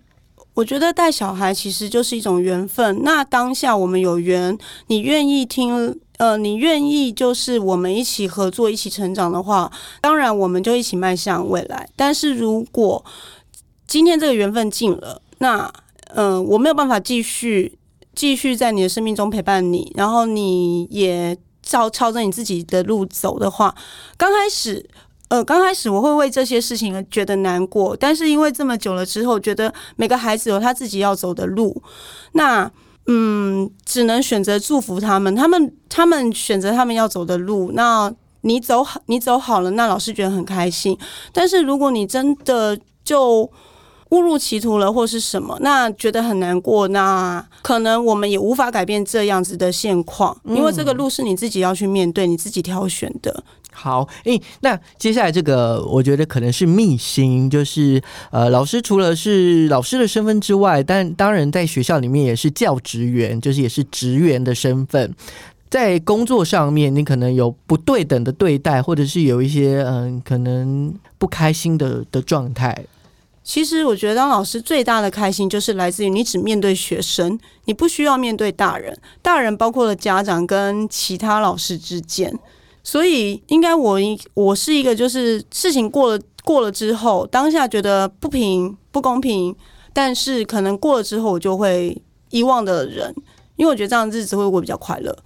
[0.55, 3.03] 我觉得带小孩其实就是一种缘分。
[3.03, 11.89] 那当下我们有缘，你愿意听，呃，你愿意就是我们一起合作、一起成长的话，当然我们就一起迈向未来。
[11.97, 13.05] 但是如果
[13.87, 15.73] 今天这个缘分尽了，那
[16.15, 17.77] 嗯，我没有办法继续
[18.15, 23.75] 继续在你的生命中陪伴你，然后你也照朝着你自己的路走的话，
[24.17, 24.89] 刚开始。
[25.35, 31.83] 呃，刚开始我会为这些事情而觉得难过，但是因为这么久了之后，觉得每个孩子有他自己要走的路，
[32.35, 32.71] 那
[33.07, 40.97] 嗯，只能选择祝福他们，他们他们选择他们要走的路，那你走好，你走好了，那老师觉得很开心。
[41.33, 43.51] 但是如果你真的就
[44.11, 53.43] 误入歧途了，或是什么，那觉得很难过，那可能我们也无法改变这样子的现况，因为这个路是你自己要去面对，你自己挑选的。
[53.77, 65.13] 好，诶，那接下来这个，我觉得可能是秘辛，就是呃，老师除了是老师的身份之外，但当然在学校里面也是教职员，就是也是职员的身份，
[65.69, 72.87] 在工作上面，你可能有不对等的对待，或者是有一些嗯，可能不开心的的状态。
[73.43, 82.33] 其实我觉得当老师最大的开心，就是来自于你只面对学生，你不需要面对大人，大人包括了家长跟其他老师之间。
[82.87, 89.57] 所以，应该我一我是一个，就是事情过了过了之后，当下觉得不平不公平，
[89.95, 93.15] 但是可能过了之后，我就会遗忘的人，
[93.57, 95.17] 因为我觉得这样日子会过比较快乐。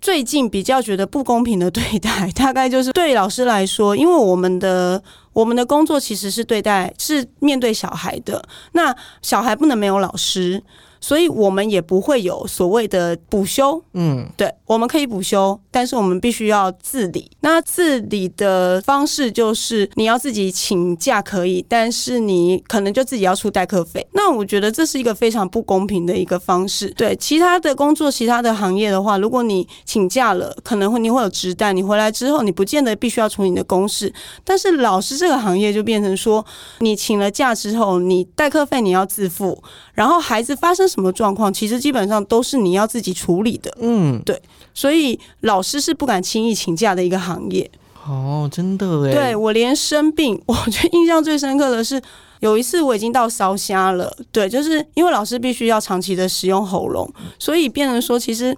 [0.00, 5.02] 最近比较觉得不公平的对待， 大概就是对老师来说，因为我们的
[5.34, 10.62] 我们的工作其实是对待是面对小孩的，那小孩不能没有老师。
[11.00, 17.30] 所以我们也不会有所谓的补休，嗯，对，我们可以补休，但是我们必须要自理。
[17.40, 24.06] 那自理的方式就是你要自己请假可以，但是你可能就自己要出代课费。
[24.12, 26.90] 那我觉得这是一个非常不公平的一个方式。
[26.90, 34.12] 对其他的工作、其他的行业的话，如果你请假了，可能会你会有职代，你回来之后你不见得必须要处理你的公事。
[34.44, 36.44] 但是老师这个行业就变成说，
[36.80, 39.62] 你请了假之后，你代课费你要自付，
[39.94, 40.89] 然后孩子发生。
[40.90, 41.52] 什么状况？
[41.52, 43.72] 其实基本上都是你要自己处理的。
[43.80, 44.42] 嗯，对，
[44.74, 47.70] 所以老师是不敢轻易请假的一个行业。
[48.04, 49.12] 哦，真的哎。
[49.12, 52.02] 对我连生病， 我觉得印象最深刻的是
[52.40, 54.12] 有一次我已经到烧瞎了。
[54.32, 58.56] 对，就是因为老师必须要长期的使用喉咙，所以变成说，其实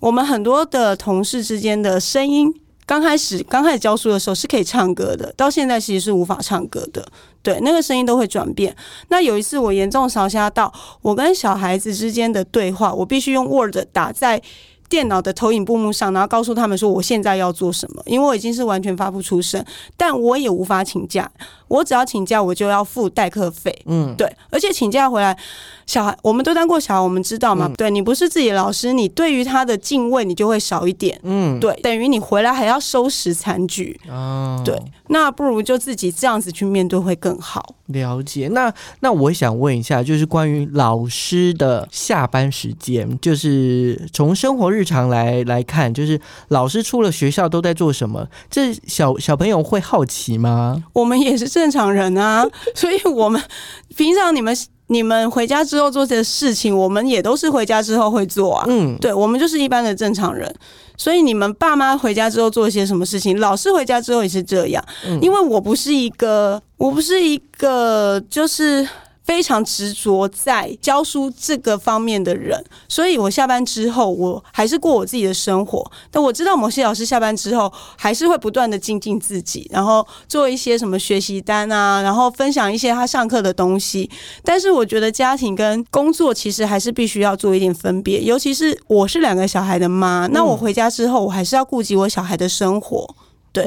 [0.00, 2.52] 我们很多的同事之间的声音。
[2.86, 7.06] 刚开始刚开始教书的时候是可以唱歌的，到现在其实是无法唱歌的。
[7.42, 8.74] 对，那个声音都会转变。
[9.08, 14.40] 那有一次我严重烧瞎到，我跟小孩子之间的对话，我必须用 Word 打在
[14.88, 19.64] 电脑的投影布幕上，然后告诉他们说我现在要做什么，因为我已经是完全发不出声，
[19.96, 21.30] 但我也无法请假。
[21.68, 23.76] 我只要请假，我就要付代课费。
[23.86, 25.36] 嗯，对，而且请假回来。
[25.86, 27.70] 小孩，我们都当过小孩，我们知道嘛？
[27.76, 31.20] 对你不是自己的老师，你对于他的敬畏你就会少一点。
[31.22, 34.00] 嗯，对，等于你回来还要收拾残局。
[34.08, 37.74] 哦，对，那不如就自己这样子去面对会更好。
[37.88, 38.48] 了解。
[38.48, 48.26] 那那我想问一下，就是关于老师的下班时间，就是从生活日常来来看，就是老师出了学校都在做什么？
[48.48, 50.82] 这小小朋友会好奇吗？
[50.94, 53.40] 我们也是正常人啊， 所以我们
[53.96, 54.56] 平常你们。
[54.88, 58.66] 你们回家之后做些事情，我们也都是回家之后会做啊。
[58.68, 60.54] 嗯，对，我们就是一般的正常人。
[60.98, 64.84] 所以你们爸妈回家之后做一些什么事情，老师回家之后也是这样。
[65.06, 68.86] 嗯，因为我不是一个，我不是一个，就是
[69.24, 75.90] 非常执着在教书这个方面的人，所以我下班之后，我还是过我自己的生活。
[76.10, 84.10] 但我知道某些老师下班之后，还是会不断的精进自己，然后做一些什么学习单啊，然后分享一些他上课的东西。
[84.44, 93.14] 但是我觉得家庭跟工作其实还是必须要做一点分别，尤其是我是两个小孩的妈，那我回家之后，我还是要顾及我小孩的生活。
[93.50, 93.66] 对。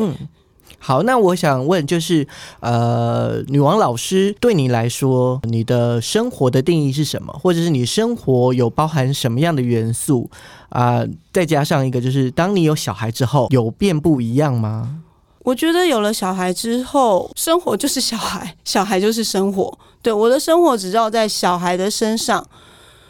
[0.80, 2.28] 好，那我想问，就是
[2.60, 7.34] 呃，女王老师对你来说，你的生活的定义是什么？
[7.34, 10.30] 或者是你生活有包含什么样的元素
[10.70, 11.04] 啊？
[11.34, 15.00] 再加上一个，就是当你有小孩之后，有变不一样吗？
[15.44, 19.78] 我觉得有了小孩之后，生活就是小孩， 小孩就是生活。
[20.02, 22.48] 对，我的生活只绕在小孩的身上，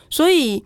[0.10, 0.64] 所以。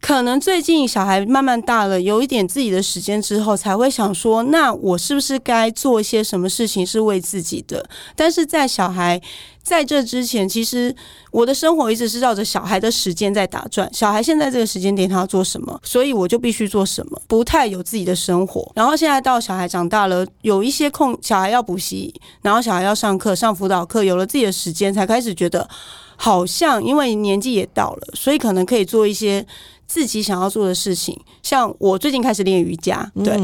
[0.00, 7.88] 可能最近小孩慢慢大了，有一点自己的时间之后，才会想说，那我是不是该做一些什么事情是为自己的？
[8.14, 9.20] 但是在小孩
[9.60, 10.94] 在这之前，其实
[11.32, 13.92] 我的生活一直是绕着小孩的时间在打转。
[13.92, 18.70] 小孩现在这个时间点他要做什么，所以我就必须做什么，不太有自己的生活。
[18.76, 25.68] 然后现在到小孩长大了，有一些空，小孩要补习，然后小孩要上课、上辅导课，有了自己的时间，才开始觉得
[26.16, 29.44] 好像因为年纪也到了，所以可能可以做一些。
[29.88, 33.36] 自己想要做的事情，像我最近开始练瑜伽，对，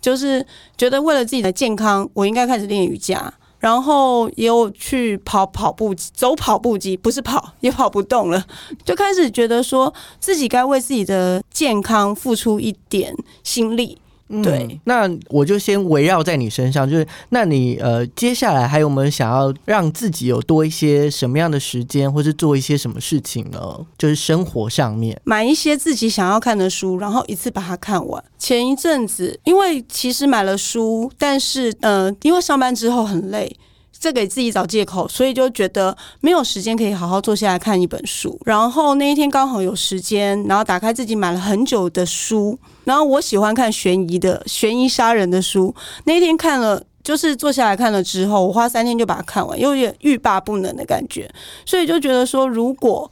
[0.00, 0.44] 就是
[0.76, 3.32] 觉得为了自己的健康，我应该开始练瑜伽。
[3.60, 8.42] 然后也有去跑跑步机，走跑步机，不是跑，也跑不动了，
[8.86, 13.98] 就开始觉得说自己该为自己的健康付出一点心力。
[14.42, 23.58] 对，那我就先围绕在你身上，就是那你呃，接下来还有没有想要让自己有多一些什么样的时间，或是做一些什么事情呢？
[23.98, 28.22] 就是生活上面，买一些自己想要看的书，然后一次把它看完。
[28.38, 33.56] 前一阵子，因为其实买了书，但是呃，因为上班之后很累。
[34.00, 38.40] 这给自己找借口，所以就觉得没有时间可以好好坐下来看一本书。
[38.46, 42.58] 然后那一天刚好有时间，然后打开自己买了很久的书。
[42.84, 45.74] 然后我喜欢看悬疑的、悬疑杀人的书。
[46.04, 51.30] 那一天看了，就是坐下来看了之后，我花三天就把它看完，有点欲罢不能的感觉。
[51.66, 53.08] 所以就觉得说，如果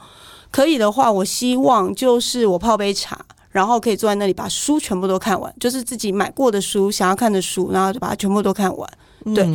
[0.50, 3.20] 可以的话，我希望就是我泡杯茶，
[3.50, 8.90] 然后可以坐在那里把书全部都看完，就是自己买过的书、想要看的书，然后就把它全部都看完。
[9.34, 9.46] 对。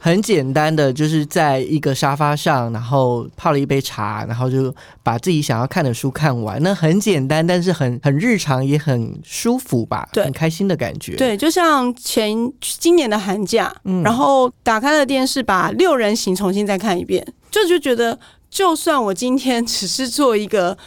[0.00, 6.62] 很简单的，就是在一个沙发上，然后泡了一杯茶，然后就把自己想要看的书看完。
[6.62, 10.08] 那很简单，但是很很日常，也很舒服吧？
[10.12, 11.16] 对，很开心的感觉。
[11.16, 18.18] 对，就像前今年的寒假，嗯然后打开了电视，把六人行重新再看一遍，就就觉得，
[18.48, 20.78] 就算我今天只是做一个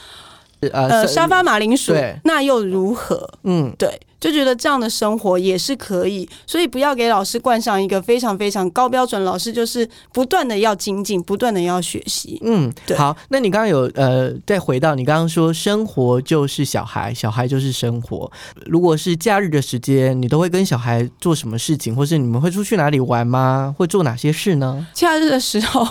[0.73, 1.93] 呃沙发马铃薯，
[2.23, 3.29] 那又如何？
[3.43, 3.99] 嗯，对。
[4.19, 9.23] 就觉得这样的生活也是可以，所以不要给老师冠上一个非常非常高标准。
[9.23, 12.39] 老师就是不断的要精进，不断的要学习。
[12.45, 12.95] 嗯，对。
[12.95, 18.31] 好，那你刚刚有呃，再回到你刚刚说，生活就是小孩，小孩就是生活。
[18.67, 23.73] 如果是假日的时间，你都会跟小孩做什么事情，或是你们会出去哪里玩吗？
[23.75, 24.85] 会做哪些事呢？
[24.93, 25.87] 假日的时候。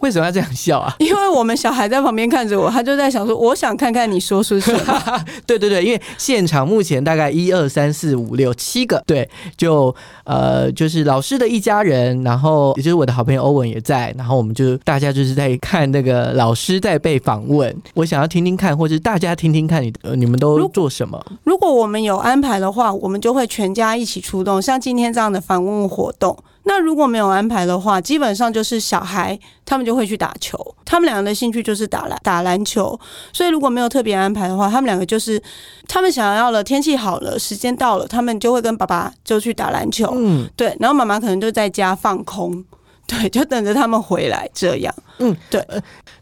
[0.00, 0.94] 为什么要这样笑啊？
[1.00, 5.24] 因为我们小孩在旁边看着我，他就在想说：“我想看看你说出什么。
[5.46, 9.94] ”对对对，因为现场目前大概一二三四五六七个，对，就
[10.24, 17.74] 呃，就是老师的一家人，然后也就是我的好朋友欧文也在，然后我们就大家就是在看那个老师在被访问。
[17.94, 21.24] 我想要听听看，或者大家听听看，你你们都做什么？
[21.44, 26.36] 如果我们有安排的话，我们就会全家一起出动，像今天这样的访问活动。
[26.68, 32.98] 那如果没有安排的话，基本上就是小孩他们就会去打球，他们两个的兴趣就是打篮打篮球，
[33.32, 35.42] 所以如果没有特别安排的话，他们两个就是
[35.88, 42.62] 他们想要了天气好了，时间到了，他们就会跟爸爸就去打篮球，嗯，对，然后妈妈可能就在家放空。
[43.10, 44.94] 对，就等着他们回来这样。
[45.18, 45.66] 嗯，对。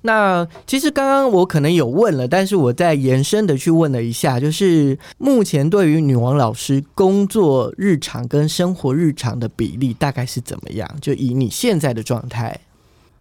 [0.02, 10.88] 那其实刚刚我可能有问了，但是我再延伸的去问了一下，就是目前对于女王老师工作日常跟生活日常的比例大概是怎么样？
[11.02, 12.60] 就以你现在的状态，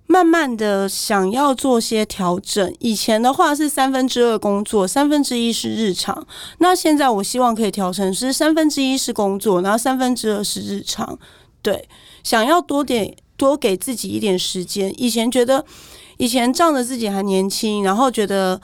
[0.05, 2.71] 慢慢的想要做些调整。
[2.77, 6.27] 以前的话是三分之二工作，三分之一是日常。
[6.59, 11.17] 那现在我希望可以调成是三分之一是工作，然后三分之二是日常。
[11.63, 11.89] 对，
[12.23, 13.15] 想要多点。
[13.37, 14.93] 多给自己一点时间。
[15.01, 15.65] 以前觉得，
[16.17, 18.61] 以前仗着自己还年轻，然后觉得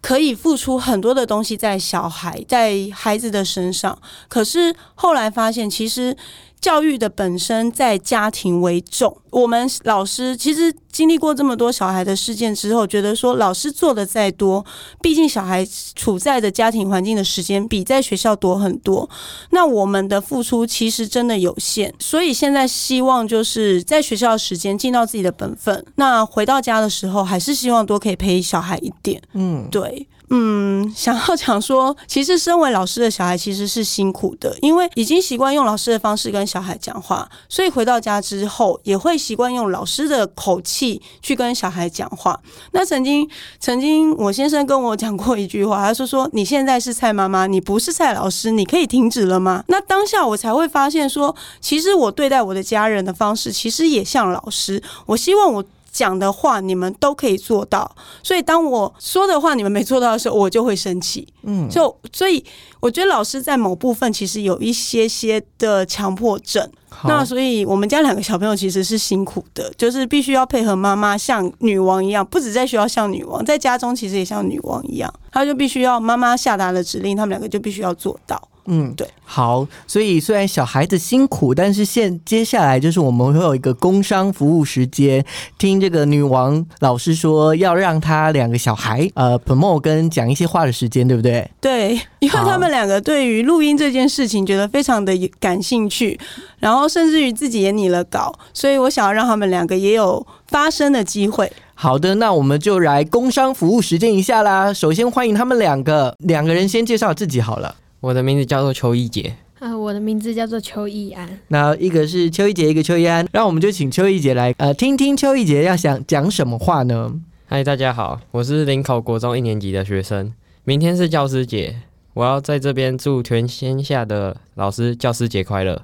[0.00, 3.98] 可以付出很多的东西在小孩、在孩子的身上。
[4.28, 6.16] 可是后来发现，其实
[6.64, 9.14] 教育的本身在家庭为重。
[9.30, 14.64] 我们老师其实经历过这么多小孩的事件之后，觉得说老师做的再多，
[15.02, 15.62] 毕竟小孩
[15.94, 19.10] 处在的家庭环境的时间比在学校多很多。
[19.50, 25.84] 那我们的付出其实真的有限，所以现在希望就是在学校的时间尽到自己的本分。
[25.96, 29.20] 那回到家的时候，还是希望多可以陪小孩一点。
[29.34, 30.08] 嗯，对。
[30.30, 42.40] 嗯，想要讲说，其实身为老师的小孩其实是辛苦的，因为已经习惯用老师的方式跟小孩讲话，所以回到家之后也会习惯用老师的口气去跟小孩讲话。
[42.72, 43.28] 那曾经，
[43.60, 54.82] 曾经我先生跟我讲过一句话，他说：“说你现在是蔡妈妈，你不是蔡老师，你可以停止了吗？”那当下我才会发现说，其实我对待我的家人的方式，其实也像老师。
[55.06, 55.64] 我希望我。
[55.94, 57.88] 讲的话你们都可以做到，
[58.20, 61.26] 所以当我说的话你们没做到的时候，我就会生气。
[61.44, 62.44] 嗯，就所以
[62.80, 66.68] 我觉得老师在某部分其实有一些些的强迫症。
[67.04, 78.48] 那所以我们家两个小朋友其实是辛苦的，就是必须要配合妈妈像女王一样，不止在学校像女王，在家中其实也像女王一样，他就必须要妈妈下达的指令，他们两个就必须要做到。
[78.66, 85.22] 嗯，对，好，所以虽然小孩子辛苦，但是现接下来就是我们会有一个工商服务时间，
[85.58, 91.46] 听这个女王老师说要让他两个小孩呃 promote 跟讲一些话的时间，对不对？
[91.60, 96.18] 对，因为他们两个对于录音这件事情觉得非常的感兴趣，
[96.58, 101.52] 然后甚至于自己也拟了稿，所以我想要让他们两个也有发声的机会。
[101.74, 104.72] 好的，那我们就来工商服务实践一下啦。
[104.72, 107.74] 首先欢迎他们两个，两个人先介绍自己好了。
[108.00, 111.28] 我的名字叫做邱一杰啊，我的名字叫做邱一安。
[111.48, 117.14] 那一个是邱一杰，一个邱一安，那我们就请邱一杰来呃，听听邱一杰要想讲什么话呢？
[117.46, 120.32] 嗨，大家好，我是林口国中一年级的学生，
[120.64, 121.76] 明天是教师节，
[122.14, 125.82] 我要在这边祝全天下的老师教师节快乐。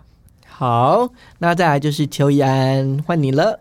[0.60, 3.60] 好，那再来就是邱怡安，换你了。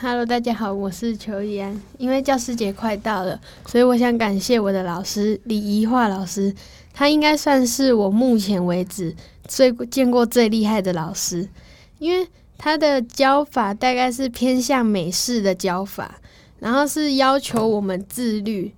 [0.00, 1.76] Hello，大家好，我是邱怡安。
[1.98, 6.54] 因为教师节快到了，所以我想感谢我的老师李怡化老师。
[6.94, 9.12] 他应该算是我目前为止
[9.48, 11.48] 最见过最厉害的老师，
[11.98, 16.20] 因为他的教法大概是偏向美式的教法，
[16.60, 18.72] 然后是要求我们自律，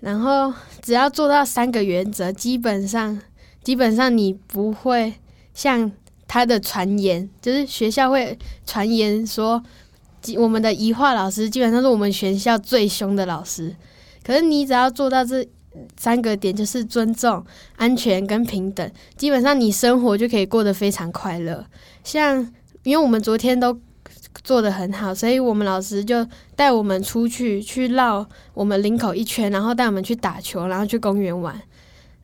[0.00, 0.50] 然后
[0.80, 3.20] 只要做到三个原则，基本上
[3.62, 5.12] 基本上你不会
[5.52, 5.92] 像
[6.32, 9.62] 他的传言，就是学校会传言说，
[10.38, 13.76] 我们的仪化老师基本上是我们学校最凶的老师，
[14.24, 15.46] 可是你只要做到这。
[15.96, 17.42] 三个点就是尊重、
[17.76, 21.64] 安全跟平等，基本上你生活就可以过得非常快乐。
[22.04, 22.46] 像
[22.82, 23.80] 因为我们昨天都
[24.44, 31.58] 做的很好，所以我们老师就带我们出去去绕我们林口一圈，然后带我们去打球，然后去公园玩。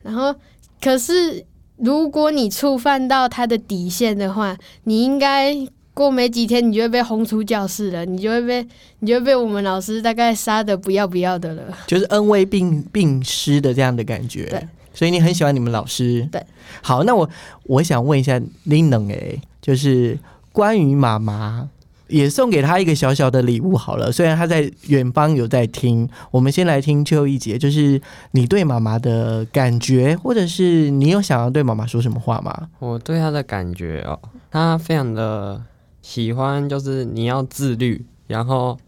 [0.03, 0.31] 然后
[0.79, 1.43] 可是
[1.79, 5.67] 如果你触犯到他的底线的话，你应该。
[5.91, 8.65] 过没几天，你就会被轰出教室了，你就会被，
[8.99, 14.45] 你就会被我们老师大概杀的不要不要的了，就是恩威并并施的这样的感觉。
[14.45, 16.25] 对，所以你很喜欢你们老师。
[16.31, 16.41] 对，
[16.81, 17.29] 好，那我
[17.63, 20.17] 我想问一下林能诶，就是
[20.53, 21.67] 关于妈妈，
[22.09, 24.11] 也送给他一个小小的礼物好了。
[24.11, 28.01] 虽然他在远方有在听，我们先来听最后一节，就是
[28.31, 32.69] 你对妈妈的感觉，或者是你有想要对妈妈说什么话吗？
[32.79, 34.19] 我对她的感觉哦，
[34.51, 35.63] 她非常的。
[36.01, 38.79] 喜欢就是你要自律，然后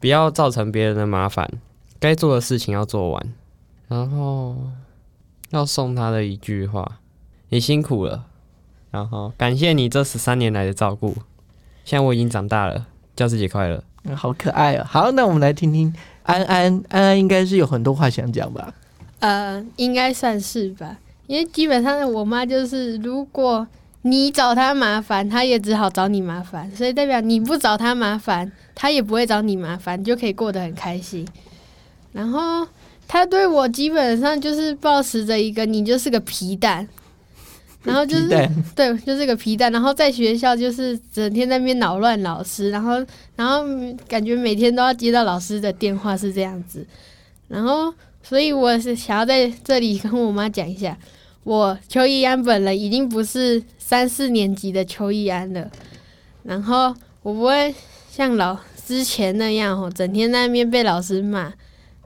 [0.00, 1.48] 不要造成别人的麻烦，
[1.98, 3.32] 该做的事情要做完，
[3.88, 4.56] 然后
[5.50, 6.98] 要送他的一句话：
[7.48, 8.26] 你辛苦了，
[8.90, 11.16] 然后感谢你这十三年来的照顾。
[11.84, 13.82] 现在我已经长大了，教师节快乐！
[14.04, 14.84] 嗯好可爱哦。
[14.88, 18.72] 好，那我们来听听安安，安安应该是有很多话想讲吧？
[19.20, 23.66] 呃，应该算是吧，因为基本上我妈就是如果。
[24.04, 31.24] 你找她麻烦，她也只好找你麻烦，所以代表你不找她麻烦，她也不会找你麻烦，就可以过得很开心。
[32.12, 32.66] 然后
[33.06, 36.88] 她对我基本上就是保持着一个你就是个皮蛋，
[37.84, 38.28] 然后就是
[38.74, 39.70] 对，就是个皮蛋。
[39.72, 43.04] 然后在学校就是整天在那边扰乱老师，然后
[43.36, 43.64] 然后
[44.08, 46.86] 感觉每天都要接到老师的电话是这样子。
[47.48, 50.96] 然后所以我是想要在这里跟我妈讲一下，
[51.44, 53.62] 我邱一安本人已经不是。
[53.92, 55.70] 三四年级的邱一安了，
[56.44, 57.74] 然后我不会
[58.10, 58.56] 像老
[58.86, 61.52] 之前那样哦，整天在那边被老师骂，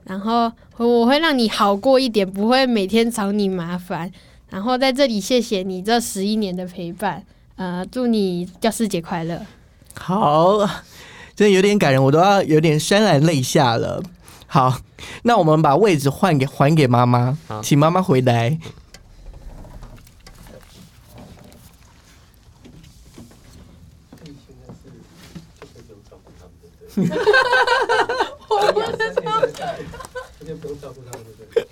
[0.03, 4.11] 然后我会让你好过一点，不会每天找你麻烦。
[4.49, 7.23] 然后在这里谢谢你这十一年的陪伴，
[7.55, 9.45] 呃，祝你教师节快乐。
[9.93, 10.59] 好，
[11.35, 14.01] 真的有点感人，我都要有点潸然泪下了。
[14.47, 14.79] 好，
[15.23, 18.57] 那我们把位置换给还给妈妈，请妈妈回来。
[26.95, 28.31] 哈哈哈哈哈！
[28.49, 28.87] 我不知
[29.21, 29.45] 道，
[30.39, 31.67] 今天不用照顾他们，的不对？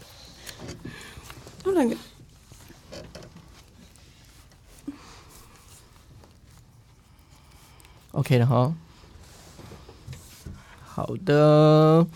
[1.64, 1.96] 他个。
[8.16, 8.74] OK 了哈。
[10.86, 12.08] 好的，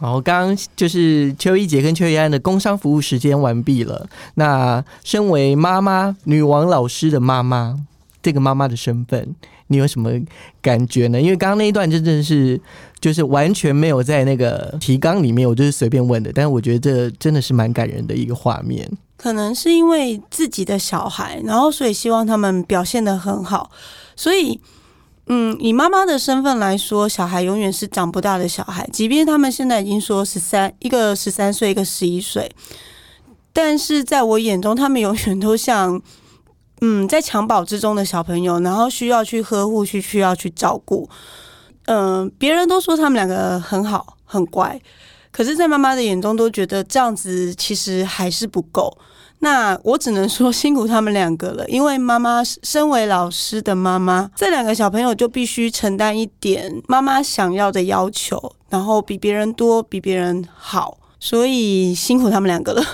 [0.00, 4.08] 好，刚刚就是邱一杰跟邱一安的工商服务时间完毕了。
[4.36, 7.78] 那身为妈妈、女王老师的妈妈，
[8.22, 9.36] 这个妈妈的身份，
[9.66, 10.10] 你有什么
[10.62, 11.20] 感觉呢？
[11.20, 12.58] 因为刚刚那一段真的是
[12.98, 16.32] 就是完全没有在那个提纲里面，我就是随便问的。
[16.32, 18.90] 但是我觉得这真的是蛮感人的一个画面。
[19.18, 23.70] 可能是因为自己的小孩，然后所以希望他们表现的很好，
[24.16, 24.58] 所以。
[25.26, 28.88] 嗯，以妈妈的身份来说，小孩永远是长不大的小孩。
[28.92, 32.50] 即便他们现在已经说十三，一个十三岁，一个十一岁，
[33.52, 36.02] 但是在我眼中，他们永远都像
[36.80, 41.08] 嗯，在襁褓之中的小朋友，然后需要去呵护，去需要去照顾。
[41.86, 44.80] 嗯，别人都说他们两个很好，很乖，
[45.30, 48.98] 可是，在妈妈的眼中，都觉得这样子其实还是不够。
[49.44, 62.84] 那我只能说辛苦他们两个了，因为妈妈身为老师的妈妈，这两个小朋友就必须承担一点妈妈想要的要求，然后比别人多，比别人好，所以辛苦他们两个了，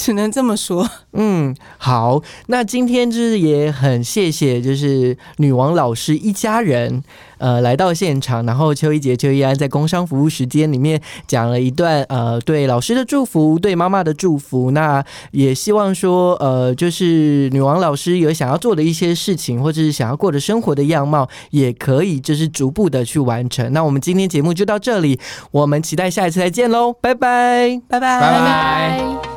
[0.00, 0.88] 只能这么说。
[1.12, 7.02] 嗯，好，那今天就是也很谢谢，就是女王老师一家人。
[7.36, 14.72] 呃，来到现场，然后邱一杰、邱一安在工商服务时间里面讲了一段呃，对老师的祝福，对妈妈的祝福。
[14.72, 23.72] 那也希望说，呃，就是女王老师有想要做的一些事情，或者是想要过的生活的样貌，也可以就是逐步的去完成。
[23.72, 25.18] 那我们今天节目就到这里，
[25.50, 29.29] 我们期待下一次再见喽，拜拜，拜拜，拜拜。